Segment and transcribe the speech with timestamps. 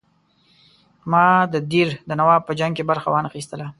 [1.11, 3.65] ما د دیر د نواب په جنګ کې برخه وانه خیستله.